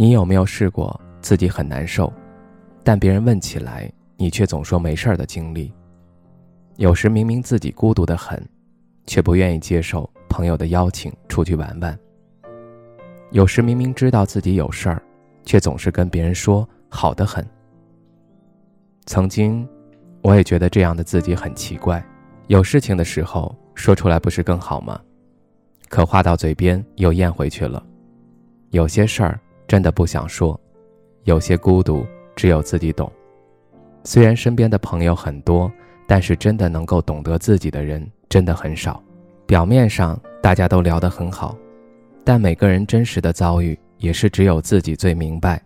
[0.00, 2.12] 你有没有试过自己很难受，
[2.84, 5.74] 但别人问起来，你却总说没事儿的经历？
[6.76, 8.40] 有时明明自己孤独的很，
[9.06, 11.98] 却不愿意接受朋友的邀请出去玩玩。
[13.32, 15.02] 有时明明知道自己有事儿，
[15.44, 17.44] 却总是跟别人说好的很。
[19.06, 19.68] 曾经，
[20.22, 22.00] 我也觉得这样的自己很奇怪，
[22.46, 25.00] 有事情的时候说出来不是更好吗？
[25.88, 27.84] 可话到嘴边又咽回去了。
[28.70, 29.40] 有些事儿。
[29.68, 30.58] 真的不想说，
[31.24, 33.12] 有些孤独只有自己懂。
[34.02, 35.70] 虽然身边的朋友很多，
[36.06, 39.00] 但是真的能够懂得自己的人真的很少。
[39.46, 41.54] 表面上大家都聊得很好，
[42.24, 45.62] 但每个人真实的遭遇也是只有自己最明白。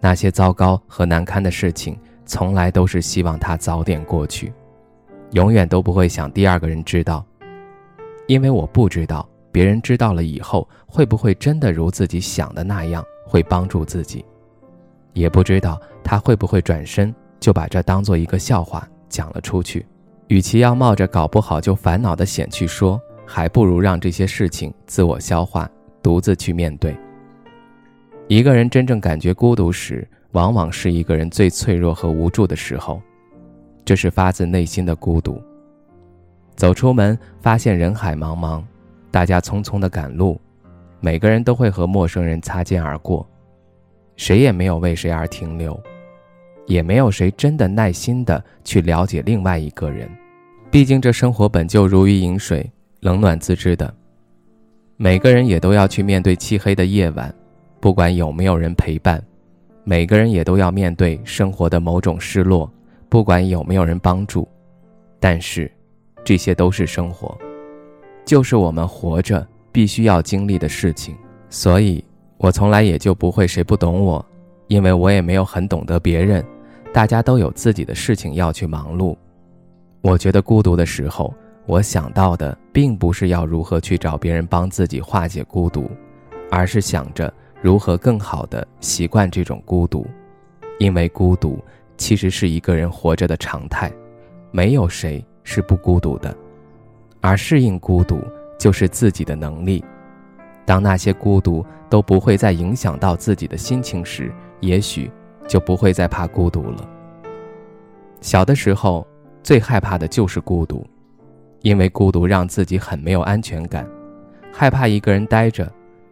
[0.00, 4.52] 那些糟糕和难堪的事情，从来都是希望它早点过去，
[5.30, 7.24] 永远都不会想第二个人知道，
[8.26, 13.04] 因为我不知道别人知道了以后会不会真的如自己想的那样。
[13.32, 14.22] 会帮助自己，
[15.14, 19.86] 也不知道他会不会转身就把这当做一个笑话讲了出去。
[20.28, 25.66] 与其要冒着搞不好就烦恼的险去说，还不如让这些事情自我消化，
[26.02, 26.94] 独自去面对。
[28.28, 33.00] 一个人真正感觉孤独时，往往是一个人最脆弱和无助的时候，
[33.82, 35.42] 这是发自内心的孤独。
[36.54, 38.62] 走出门，发现人海茫茫，
[39.10, 40.38] 大家匆匆的赶路。
[41.04, 43.28] 每个人都会和陌生人擦肩而过，
[44.14, 45.78] 谁也没有为谁而停留，
[46.64, 50.08] 也没有谁真的耐心的去了解另外一个人。
[50.70, 52.70] 毕竟这生活本就如鱼饮水，
[53.00, 53.92] 冷暖自知的。
[54.96, 57.34] 每个人也都要去面对漆黑的夜晚，
[57.80, 59.18] 不管有没有人陪伴；
[59.82, 62.72] 每个人也都要面对生活的某种失落，
[63.08, 64.48] 不管有没有人帮助。
[65.18, 65.68] 但是，
[66.22, 67.36] 这些都是生活，
[68.24, 69.44] 就是我们活着。
[69.72, 71.16] 必须要经历的事情，
[71.48, 72.04] 所以
[72.36, 74.24] 我从来也就不会谁不懂我，
[74.68, 76.44] 因为我也没有很懂得别人，
[76.92, 79.16] 大家都有自己的事情要去忙碌。
[80.02, 81.32] 我觉得孤独的时候，
[81.64, 85.90] 我想到的并不是要如何去找别人帮自己化解孤独，
[86.50, 90.06] 而是想着如何更好的习惯这种孤独，
[90.78, 91.58] 因为孤独
[91.96, 93.90] 其实是一个人活着的常态，
[94.50, 96.36] 没有谁是不孤独的，
[97.20, 98.20] 而适应孤独。
[98.58, 99.84] 就是自己的能力。
[100.64, 105.10] 当那些孤独都不会再影响到自己的心情时，也许
[105.48, 106.88] 就不会再怕孤独了。
[108.20, 109.06] 小的时候
[109.42, 110.86] 最害怕的就是孤独，
[111.62, 113.84] 因为孤独让自己很没有安全感，
[114.52, 115.70] 害怕一个人待着。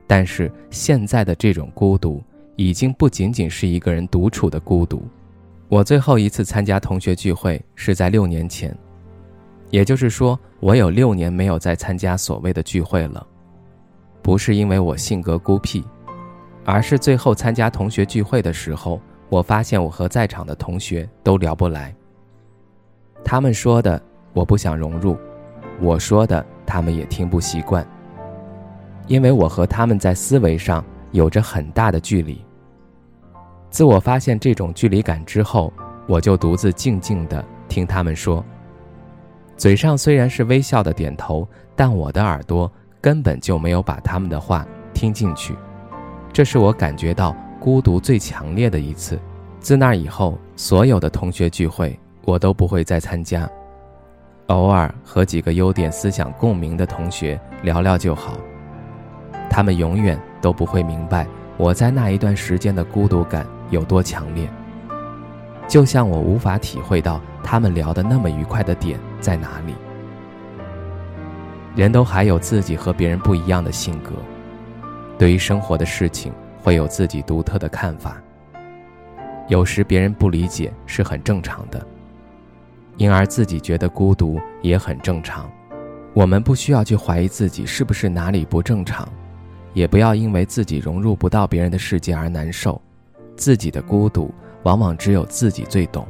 [0.09, 2.21] 但是现在的这种孤独，
[2.57, 5.05] 已经不仅仅是一个人独处的孤独。
[5.69, 8.77] 我最后一次参加同学聚会是在六年前。
[9.71, 13.25] 也就是说，我有六年没有再参加所谓的聚会了，
[14.21, 15.85] 不是因为我性格孤僻，
[16.65, 21.95] 而是最后参加同学聚会的时候，我发现我和在场的同学都聊不来。
[23.25, 25.17] 他们说的我不想融入，
[25.81, 27.87] 我说的他们也听不习惯，
[29.07, 32.45] 因为我和他们在思维上有着很大的距离。
[33.71, 35.73] 自我发现这种距离感之后，
[36.09, 38.45] 我就独自静静的听他们说。
[39.61, 45.55] 嘴上虽然是微笑的点头，但我的耳朵根本就没有把他们的话听进去。
[46.33, 49.21] 这是我感觉到孤独最强烈的一次。
[49.59, 51.95] 自那以后，所有的同学聚会
[52.25, 53.47] 我都不会再参加，
[54.47, 58.39] 偶尔和几个有点思想共鸣的同学聊聊就好。
[59.51, 61.27] 他们永远都不会明白
[61.59, 64.49] 我在那一段时间的孤独感有多强烈。
[65.71, 69.75] 就像我无法体会到他们聊的那么愉快的点在哪里。
[71.77, 74.11] 人都还有自己和别人不一样的性格，
[75.17, 78.21] 对于生活的事情会有自己独特的看法。
[79.47, 81.87] 有时别人不理解是很正常的，
[82.97, 85.49] 因而自己觉得孤独也很正常。
[86.13, 89.09] 我们不需要去怀疑自己是不是哪里不正常，
[89.73, 92.83] 也不要因为自己融入不到别人的世界而难受。
[93.37, 94.35] 自己的孤独。
[94.63, 96.07] 往往只有自己最懂，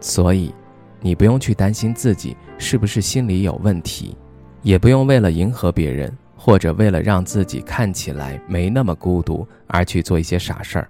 [0.00, 0.54] 所以，
[1.00, 4.16] 你不用去担心自己是不是心里有问题，
[4.62, 10.88] 也不用为了迎合别人或者为了让自己看起来没那么孤独而去做一些傻事儿。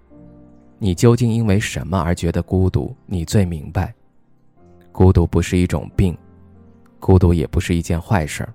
[0.79, 2.95] 你究竟因为什么而觉得孤独？
[3.07, 3.95] 你最明白。
[4.91, 6.17] 孤独不是一种病，
[7.01, 8.53] 孤独也不是一件坏事儿。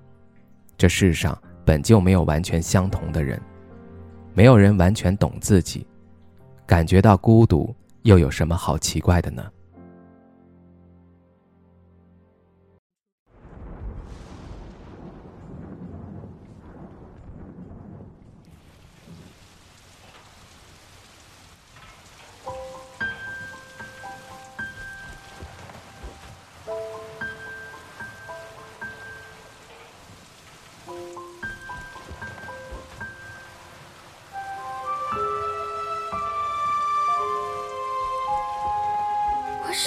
[0.78, 3.40] 这世上本就没有完全相同的人，
[4.34, 5.86] 没有人完全懂自己。
[6.66, 9.52] 感觉到孤独，又有什么好奇怪的呢？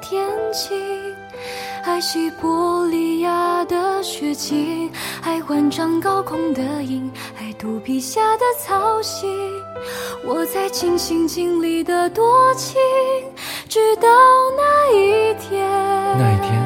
[0.00, 0.76] 天晴，
[1.84, 4.90] 爱西伯利亚的雪景，
[5.22, 9.30] 爱万丈高空的鹰，爱肚皮下的草心。
[10.24, 12.80] 我在尽心尽力的多情，
[13.68, 14.08] 直到
[14.56, 15.66] 那一天。
[16.18, 16.65] 那一天，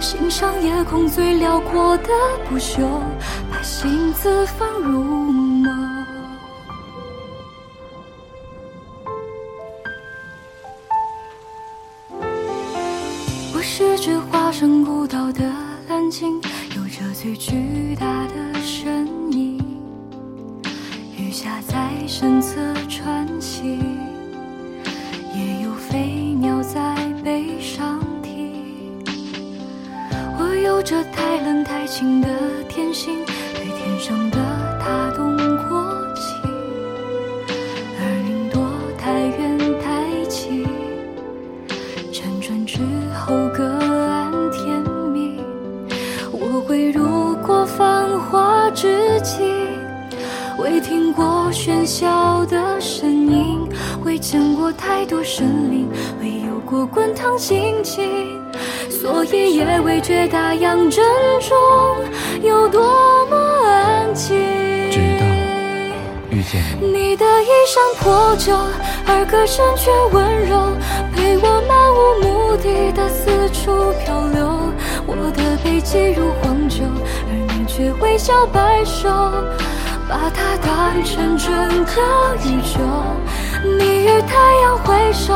[0.00, 2.08] 欣赏夜空最辽阔的
[2.48, 2.88] 不朽。
[3.62, 6.06] 心自放入梦。
[13.54, 15.42] 我是只化身孤岛的
[15.88, 16.40] 蓝鲸，
[16.74, 19.62] 有着最巨大的身影。
[21.18, 22.56] 鱼虾在身侧
[22.88, 23.78] 穿行，
[30.90, 32.26] 这太冷太清的
[32.68, 33.24] 天性。
[33.54, 34.38] 对天上的
[34.80, 35.36] 他动
[35.68, 36.50] 过情，
[38.00, 38.60] 而云朵
[38.98, 40.66] 太远太轻，
[42.12, 42.80] 辗转之
[43.14, 43.64] 后各
[44.08, 44.82] 安天
[45.12, 45.38] 命。
[46.32, 49.46] 我未入过繁华之境，
[50.58, 53.60] 未听过喧嚣的声音，
[54.04, 55.88] 未见过太多生灵，
[56.20, 58.02] 未有过滚烫心情，
[59.00, 61.02] 所以也未觉大洋正
[61.40, 61.56] 中
[62.42, 62.82] 有多
[63.30, 63.40] 么。
[64.14, 64.34] 直
[65.18, 65.24] 到
[66.28, 68.54] 遇见你，你的衣衫破旧，
[69.06, 70.76] 而歌声却温柔，
[71.14, 74.70] 陪我漫无目的的四处漂流。
[75.06, 76.84] 我的背脊如荒丘，
[77.30, 79.08] 而你却微笑摆手，
[80.06, 81.48] 把它当成整
[81.86, 82.78] 个宇宙。
[83.62, 85.34] 你与太阳挥手，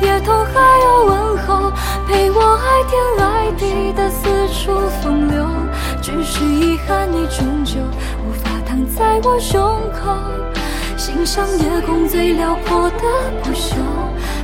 [0.00, 1.72] 也同海鸥问候，
[2.06, 5.46] 陪我爱天爱地的四处风流。
[6.02, 7.80] 只是遗憾，你终究
[8.26, 9.60] 无法躺在我胸
[9.92, 10.16] 口，
[10.96, 12.98] 欣赏夜空最辽阔的
[13.42, 13.76] 不朽，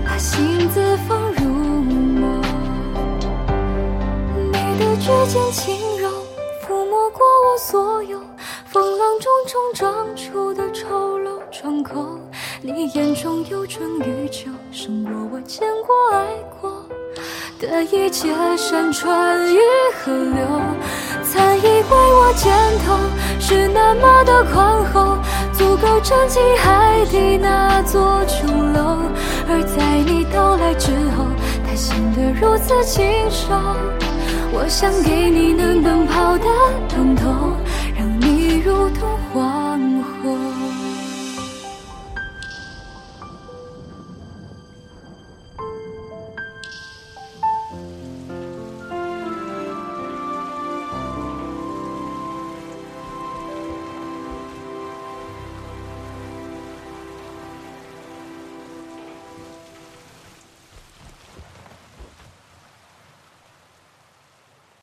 [0.04, 2.40] 把心字放入梦。
[4.36, 6.08] 你的指尖轻柔，
[6.62, 8.20] 抚摸过我所有
[8.66, 12.18] 风浪中冲撞出的丑陋疮口。
[12.60, 16.26] 你眼中有春与秋，胜过我见过爱
[16.60, 16.84] 过
[17.60, 19.58] 的一切山川与
[19.94, 20.44] 河流。
[21.22, 22.52] 曾以为我肩
[22.84, 22.96] 头
[23.38, 25.16] 是那么的宽厚，
[25.52, 28.98] 足够撑起海底那座琼楼，
[29.48, 31.26] 而在你到来之后，
[31.64, 33.54] 它显得如此轻瘦。
[34.50, 36.44] 我想给你能奔跑的
[36.88, 37.52] 通透，
[37.96, 39.27] 让你如同。